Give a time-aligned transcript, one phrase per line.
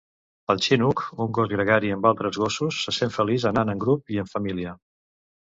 [0.51, 4.21] El "chinook", un gos gregari amb altres gossos, se sent feliç anant en grup i
[4.25, 4.75] en família.